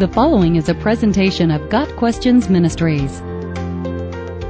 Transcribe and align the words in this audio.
The 0.00 0.08
following 0.08 0.56
is 0.56 0.70
a 0.70 0.74
presentation 0.74 1.50
of 1.50 1.68
Got 1.68 1.94
Questions 1.96 2.48
Ministries. 2.48 3.20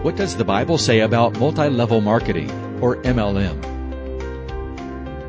What 0.05 0.15
does 0.15 0.37
the 0.37 0.45
Bible 0.45 0.79
say 0.79 1.01
about 1.01 1.41
multi-level 1.41 2.01
marketing, 2.03 2.49
or 2.81 3.03
MLM? 3.03 3.61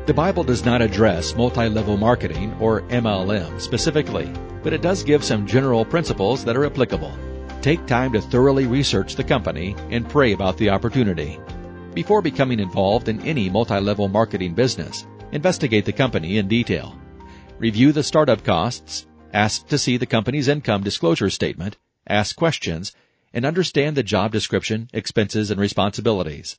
The 0.06 0.14
Bible 0.14 0.44
does 0.44 0.64
not 0.64 0.80
address 0.80 1.34
multi-level 1.34 1.96
marketing, 1.96 2.56
or 2.60 2.82
MLM, 2.82 3.60
specifically, 3.60 4.30
but 4.62 4.72
it 4.72 4.80
does 4.80 5.02
give 5.02 5.24
some 5.24 5.44
general 5.44 5.84
principles 5.84 6.44
that 6.44 6.56
are 6.56 6.66
applicable. 6.66 7.12
Take 7.60 7.84
time 7.86 8.12
to 8.12 8.20
thoroughly 8.20 8.68
research 8.68 9.16
the 9.16 9.24
company 9.24 9.74
and 9.90 10.08
pray 10.08 10.34
about 10.34 10.56
the 10.56 10.70
opportunity. 10.70 11.40
Before 11.94 12.22
becoming 12.22 12.60
involved 12.60 13.08
in 13.08 13.20
any 13.22 13.50
multi-level 13.50 14.06
marketing 14.06 14.54
business, 14.54 15.04
investigate 15.32 15.84
the 15.84 15.92
company 15.92 16.38
in 16.38 16.46
detail. 16.46 16.96
Review 17.58 17.90
the 17.90 18.04
startup 18.04 18.44
costs, 18.44 19.06
ask 19.32 19.66
to 19.68 19.78
see 19.78 19.96
the 19.96 20.06
company's 20.06 20.48
income 20.48 20.82
disclosure 20.82 21.30
statement, 21.30 21.76
ask 22.06 22.36
questions, 22.36 22.92
and 23.32 23.44
understand 23.44 23.96
the 23.96 24.02
job 24.02 24.32
description, 24.32 24.88
expenses, 24.92 25.50
and 25.50 25.60
responsibilities. 25.60 26.58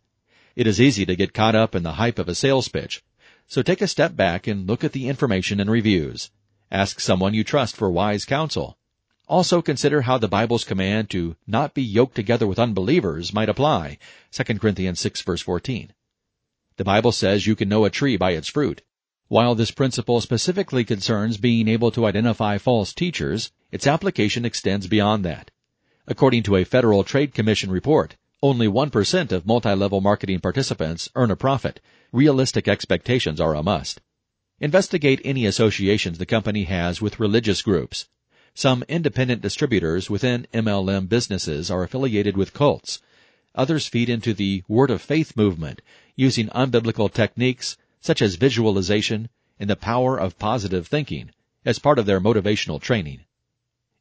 It 0.55 0.67
is 0.67 0.81
easy 0.81 1.05
to 1.05 1.15
get 1.15 1.33
caught 1.33 1.55
up 1.55 1.75
in 1.75 1.83
the 1.83 1.93
hype 1.93 2.19
of 2.19 2.27
a 2.27 2.35
sales 2.35 2.67
pitch, 2.67 3.03
so 3.47 3.61
take 3.61 3.81
a 3.81 3.87
step 3.87 4.15
back 4.15 4.47
and 4.47 4.67
look 4.67 4.83
at 4.83 4.91
the 4.91 5.07
information 5.07 5.59
and 5.59 5.69
reviews. 5.69 6.31
Ask 6.71 6.99
someone 6.99 7.33
you 7.33 7.43
trust 7.43 7.75
for 7.75 7.91
wise 7.91 8.25
counsel. 8.25 8.77
Also 9.27 9.61
consider 9.61 10.01
how 10.01 10.17
the 10.17 10.27
Bible's 10.27 10.63
command 10.63 11.09
to 11.11 11.35
not 11.47 11.73
be 11.73 11.83
yoked 11.83 12.15
together 12.15 12.47
with 12.47 12.59
unbelievers 12.59 13.33
might 13.33 13.49
apply, 13.49 13.97
2 14.31 14.43
Corinthians 14.59 14.99
6 14.99 15.21
verse 15.21 15.41
14. 15.41 15.93
The 16.77 16.83
Bible 16.83 17.11
says 17.11 17.45
you 17.45 17.55
can 17.55 17.69
know 17.69 17.85
a 17.85 17.89
tree 17.89 18.17
by 18.17 18.31
its 18.31 18.47
fruit. 18.47 18.81
While 19.33 19.55
this 19.55 19.71
principle 19.71 20.21
specifically 20.21 20.83
concerns 20.83 21.37
being 21.37 21.67
able 21.67 21.89
to 21.93 22.05
identify 22.05 22.59
false 22.59 22.93
teachers, 22.93 23.51
its 23.71 23.87
application 23.87 24.45
extends 24.45 24.85
beyond 24.85 25.25
that. 25.25 25.49
According 26.05 26.43
to 26.43 26.55
a 26.55 26.63
Federal 26.63 27.03
Trade 27.03 27.33
Commission 27.33 27.71
report, 27.71 28.15
only 28.43 28.67
1% 28.67 29.31
of 29.31 29.47
multi-level 29.47 30.01
marketing 30.01 30.39
participants 30.39 31.09
earn 31.15 31.31
a 31.31 31.35
profit. 31.35 31.81
Realistic 32.11 32.67
expectations 32.67 33.41
are 33.41 33.55
a 33.55 33.63
must. 33.63 34.01
Investigate 34.59 35.19
any 35.25 35.47
associations 35.47 36.19
the 36.19 36.27
company 36.27 36.65
has 36.65 37.01
with 37.01 37.19
religious 37.19 37.63
groups. 37.63 38.09
Some 38.53 38.83
independent 38.87 39.41
distributors 39.41 40.11
within 40.11 40.45
MLM 40.53 41.09
businesses 41.09 41.71
are 41.71 41.81
affiliated 41.81 42.37
with 42.37 42.53
cults. 42.53 43.01
Others 43.55 43.87
feed 43.87 44.09
into 44.09 44.35
the 44.35 44.61
word 44.67 44.91
of 44.91 45.01
faith 45.01 45.35
movement 45.35 45.81
using 46.15 46.49
unbiblical 46.49 47.11
techniques 47.11 47.77
such 48.03 48.21
as 48.21 48.35
visualization 48.35 49.29
and 49.57 49.69
the 49.69 49.77
power 49.77 50.19
of 50.19 50.37
positive 50.37 50.85
thinking 50.85 51.31
as 51.63 51.79
part 51.79 51.97
of 51.97 52.05
their 52.05 52.19
motivational 52.19 52.81
training. 52.81 53.21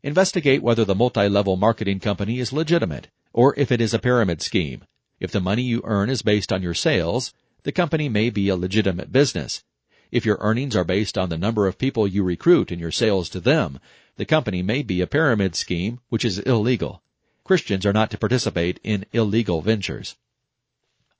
Investigate 0.03 0.61
whether 0.61 0.84
the 0.84 0.97
multi-level 0.97 1.56
marketing 1.56 2.00
company 2.00 2.41
is 2.41 2.53
legitimate 2.53 3.06
or 3.33 3.55
if 3.56 3.70
it 3.70 3.81
is 3.81 3.94
a 3.94 4.00
pyramid 4.00 4.42
scheme. 4.42 4.83
If 5.20 5.31
the 5.31 5.41
money 5.41 5.62
you 5.62 5.81
earn 5.84 6.11
is 6.11 6.22
based 6.22 6.53
on 6.53 6.62
your 6.62 6.75
sales, 6.75 7.33
the 7.62 7.70
company 7.70 8.09
may 8.09 8.28
be 8.28 8.48
a 8.48 8.56
legitimate 8.56 9.12
business. 9.12 9.62
If 10.11 10.27
your 10.27 10.39
earnings 10.41 10.75
are 10.75 10.83
based 10.83 11.16
on 11.16 11.28
the 11.28 11.39
number 11.39 11.69
of 11.69 11.78
people 11.78 12.09
you 12.09 12.25
recruit 12.25 12.72
and 12.72 12.81
your 12.81 12.91
sales 12.91 13.28
to 13.31 13.41
them, 13.41 13.78
the 14.16 14.25
company 14.25 14.62
may 14.62 14.83
be 14.83 15.00
a 15.00 15.06
pyramid 15.06 15.55
scheme 15.55 16.00
which 16.09 16.25
is 16.25 16.41
illegal. 16.41 17.03
Christians 17.44 17.87
are 17.87 17.92
not 17.92 18.11
to 18.11 18.19
participate 18.19 18.81
in 18.83 19.06
illegal 19.12 19.62
ventures. 19.62 20.16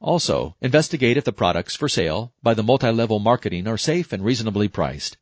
Also, 0.03 0.57
investigate 0.61 1.17
if 1.17 1.23
the 1.23 1.33
products 1.33 1.77
for 1.77 1.89
sale 1.89 2.33
by 2.43 2.55
the 2.55 2.63
multi-level 2.65 3.21
marketing 3.21 3.69
are 3.69 3.79
safe 3.79 4.13
and 4.13 4.25
reasonably 4.25 4.67
priced. 4.67 5.17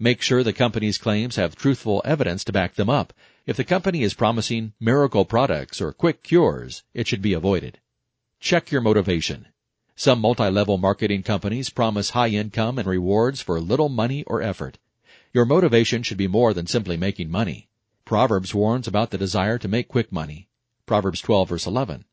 Make 0.00 0.20
sure 0.20 0.42
the 0.42 0.52
company's 0.52 0.98
claims 0.98 1.36
have 1.36 1.54
truthful 1.54 2.02
evidence 2.04 2.42
to 2.44 2.52
back 2.52 2.74
them 2.74 2.90
up. 2.90 3.12
If 3.46 3.56
the 3.56 3.62
company 3.62 4.02
is 4.02 4.14
promising 4.14 4.72
miracle 4.80 5.24
products 5.24 5.80
or 5.80 5.92
quick 5.92 6.24
cures, 6.24 6.82
it 6.92 7.06
should 7.06 7.22
be 7.22 7.34
avoided. 7.34 7.78
Check 8.40 8.72
your 8.72 8.80
motivation. 8.80 9.46
Some 9.94 10.20
multi-level 10.20 10.76
marketing 10.76 11.22
companies 11.22 11.70
promise 11.70 12.10
high 12.10 12.30
income 12.30 12.80
and 12.80 12.88
rewards 12.88 13.40
for 13.40 13.60
little 13.60 13.88
money 13.88 14.24
or 14.24 14.42
effort. 14.42 14.76
Your 15.32 15.44
motivation 15.44 16.02
should 16.02 16.18
be 16.18 16.26
more 16.26 16.52
than 16.52 16.66
simply 16.66 16.96
making 16.96 17.30
money. 17.30 17.68
Proverbs 18.04 18.52
warns 18.52 18.88
about 18.88 19.10
the 19.10 19.18
desire 19.18 19.56
to 19.58 19.68
make 19.68 19.86
quick 19.86 20.10
money. 20.10 20.48
Proverbs 20.84 21.20
12 21.20 21.48
verse 21.48 21.66
11. 21.66 22.04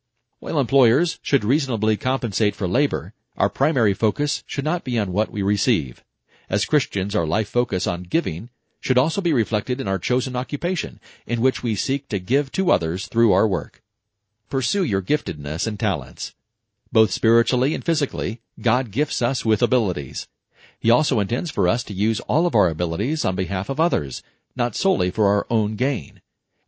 While 0.44 0.60
employers 0.60 1.20
should 1.22 1.46
reasonably 1.46 1.96
compensate 1.96 2.54
for 2.54 2.68
labor, 2.68 3.14
our 3.38 3.48
primary 3.48 3.94
focus 3.94 4.44
should 4.46 4.66
not 4.66 4.84
be 4.84 5.00
on 5.00 5.14
what 5.14 5.32
we 5.32 5.42
receive. 5.42 6.04
As 6.50 6.66
Christians, 6.66 7.16
our 7.16 7.26
life 7.26 7.48
focus 7.48 7.88
on 7.88 8.04
giving 8.04 8.50
should 8.82 8.98
also 8.98 9.22
be 9.22 9.32
reflected 9.32 9.80
in 9.80 9.88
our 9.88 9.98
chosen 9.98 10.36
occupation, 10.36 11.00
in 11.26 11.40
which 11.40 11.64
we 11.64 11.76
seek 11.76 12.10
to 12.10 12.20
give 12.20 12.52
to 12.52 12.74
others 12.74 13.08
through 13.08 13.32
our 13.32 13.48
work. 13.48 13.82
Pursue 14.50 14.84
your 14.84 15.02
giftedness 15.02 15.66
and 15.66 15.80
talents. 15.80 16.36
Both 16.92 17.12
spiritually 17.12 17.74
and 17.74 17.82
physically, 17.82 18.42
God 18.60 18.92
gifts 18.92 19.22
us 19.22 19.46
with 19.46 19.62
abilities. 19.62 20.28
He 20.78 20.92
also 20.92 21.22
intends 21.22 21.52
for 21.52 21.70
us 21.70 21.86
to 21.86 21.94
use 21.94 22.20
all 22.20 22.46
of 22.46 22.54
our 22.54 22.68
abilities 22.68 23.24
on 23.24 23.38
behalf 23.38 23.70
of 23.70 23.80
others, 23.80 24.22
not 24.58 24.76
solely 24.76 25.10
for 25.10 25.28
our 25.28 25.48
own 25.50 25.78
gain. 25.78 26.20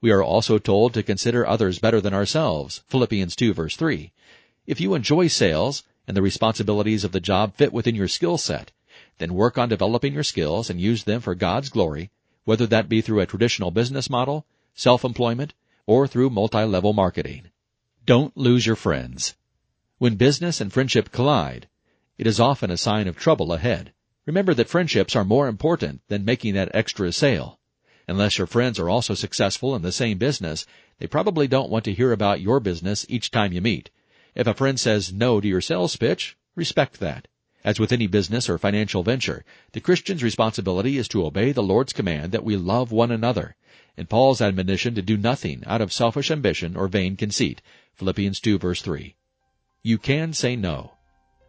We 0.06 0.12
are 0.12 0.22
also 0.22 0.60
told 0.60 0.94
to 0.94 1.02
consider 1.02 1.48
others 1.48 1.80
better 1.80 2.00
than 2.00 2.14
ourselves. 2.14 2.84
Philippians 2.90 3.36
2 3.36 3.56
verse 3.56 3.76
3. 3.76 4.12
If 4.68 4.80
you 4.80 4.94
enjoy 4.94 5.26
sales 5.26 5.82
and 6.08 6.16
the 6.16 6.22
responsibilities 6.22 7.04
of 7.04 7.12
the 7.12 7.20
job 7.20 7.56
fit 7.56 7.74
within 7.74 7.96
your 7.96 8.08
skill 8.08 8.38
set, 8.38 8.72
then 9.18 9.34
work 9.34 9.58
on 9.58 9.68
developing 9.68 10.14
your 10.14 10.22
skills 10.22 10.70
and 10.70 10.80
use 10.80 11.06
them 11.06 11.22
for 11.22 11.34
God's 11.34 11.70
glory, 11.70 12.12
whether 12.44 12.68
that 12.68 12.88
be 12.88 13.02
through 13.02 13.20
a 13.22 13.26
traditional 13.26 13.72
business 13.72 14.08
model, 14.08 14.46
self-employment, 14.76 15.56
or 15.88 16.08
through 16.08 16.30
multi-level 16.30 16.94
marketing. 16.94 17.50
Don't 18.06 18.38
lose 18.38 18.68
your 18.68 18.76
friends. 18.76 19.34
When 19.98 20.18
business 20.18 20.62
and 20.62 20.72
friendship 20.72 21.12
collide, 21.12 21.68
it 22.20 22.28
is 22.28 22.40
often 22.40 22.70
a 22.70 22.78
sign 22.78 23.08
of 23.08 23.18
trouble 23.18 23.52
ahead. 23.54 23.92
Remember 24.28 24.54
that 24.54 24.70
friendships 24.70 25.16
are 25.16 25.26
more 25.26 25.48
important 25.48 26.02
than 26.10 26.24
making 26.24 26.54
that 26.54 26.70
extra 26.76 27.12
sale. 27.12 27.58
Unless 28.08 28.38
your 28.38 28.48
friends 28.48 28.80
are 28.80 28.90
also 28.90 29.14
successful 29.14 29.76
in 29.76 29.82
the 29.82 29.92
same 29.92 30.18
business, 30.18 30.66
they 31.00 31.08
probably 31.08 31.48
don't 31.48 31.70
want 31.70 31.86
to 31.86 31.94
hear 31.94 32.12
about 32.12 32.42
your 32.42 32.60
business 32.60 33.06
each 33.10 33.32
time 33.32 33.52
you 33.52 33.62
meet. 33.62 33.90
If 34.36 34.48
a 34.48 34.54
friend 34.54 34.80
says 34.80 35.12
no 35.12 35.42
to 35.42 35.48
your 35.48 35.62
sales 35.62 35.96
pitch, 35.96 36.38
respect 36.56 37.00
that. 37.00 37.28
As 37.64 37.80
with 37.80 37.92
any 37.92 38.06
business 38.06 38.48
or 38.48 38.60
financial 38.60 39.02
venture, 39.02 39.44
the 39.72 39.82
Christian's 39.82 40.22
responsibility 40.22 40.98
is 40.98 41.08
to 41.08 41.26
obey 41.26 41.52
the 41.52 41.64
Lord's 41.64 41.94
command 41.94 42.32
that 42.32 42.44
we 42.44 42.56
love 42.56 42.92
one 42.92 43.10
another, 43.10 43.56
and 43.98 44.08
Paul's 44.08 44.42
admonition 44.42 44.94
to 44.94 45.02
do 45.02 45.18
nothing 45.18 45.64
out 45.66 45.82
of 45.82 45.92
selfish 45.92 46.30
ambition 46.30 46.76
or 46.76 46.88
vain 46.88 47.16
conceit. 47.16 47.64
Philippians 47.96 48.40
2 48.40 48.60
verse 48.60 48.82
3. 48.84 49.16
You 49.82 49.98
can 49.98 50.34
say 50.34 50.56
no. 50.56 50.92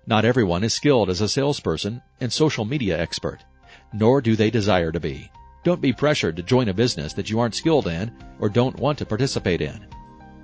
Not 0.06 0.24
everyone 0.24 0.64
is 0.64 0.72
skilled 0.72 1.10
as 1.10 1.20
a 1.20 1.28
salesperson 1.28 2.00
and 2.20 2.32
social 2.32 2.64
media 2.64 2.98
expert, 2.98 3.44
nor 3.92 4.20
do 4.20 4.36
they 4.36 4.50
desire 4.50 4.92
to 4.92 5.00
be. 5.00 5.30
Don't 5.66 5.80
be 5.80 5.92
pressured 5.92 6.36
to 6.36 6.44
join 6.44 6.68
a 6.68 6.72
business 6.72 7.12
that 7.14 7.28
you 7.28 7.40
aren't 7.40 7.56
skilled 7.56 7.88
in 7.88 8.12
or 8.38 8.48
don't 8.48 8.78
want 8.78 8.98
to 8.98 9.04
participate 9.04 9.60
in. 9.60 9.84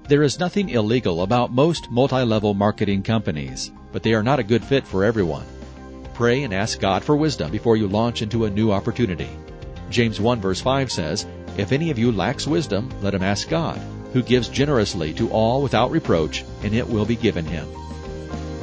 There 0.08 0.24
is 0.24 0.40
nothing 0.40 0.70
illegal 0.70 1.22
about 1.22 1.52
most 1.52 1.92
multi-level 1.92 2.54
marketing 2.54 3.04
companies, 3.04 3.70
but 3.92 4.02
they 4.02 4.14
are 4.14 4.22
not 4.24 4.40
a 4.40 4.42
good 4.42 4.64
fit 4.64 4.84
for 4.84 5.04
everyone. 5.04 5.46
Pray 6.12 6.42
and 6.42 6.52
ask 6.52 6.80
God 6.80 7.04
for 7.04 7.14
wisdom 7.14 7.52
before 7.52 7.76
you 7.76 7.86
launch 7.86 8.20
into 8.20 8.46
a 8.46 8.50
new 8.50 8.72
opportunity. 8.72 9.30
James 9.90 10.20
1 10.20 10.40
verse 10.40 10.60
5 10.60 10.90
says, 10.90 11.24
If 11.56 11.70
any 11.70 11.92
of 11.92 12.00
you 12.00 12.10
lacks 12.10 12.48
wisdom, 12.48 12.90
let 13.00 13.14
him 13.14 13.22
ask 13.22 13.48
God, 13.48 13.80
who 14.12 14.24
gives 14.24 14.48
generously 14.48 15.14
to 15.14 15.30
all 15.30 15.62
without 15.62 15.92
reproach, 15.92 16.44
and 16.64 16.74
it 16.74 16.88
will 16.88 17.04
be 17.04 17.14
given 17.14 17.44
him. 17.44 17.68